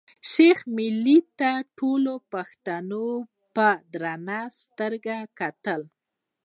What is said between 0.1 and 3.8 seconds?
شېخ ملي ته ټولو پښتنو په